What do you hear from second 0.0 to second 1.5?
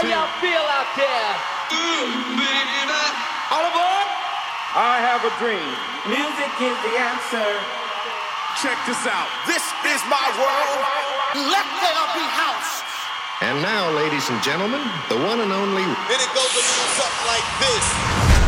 How y'all feel out there?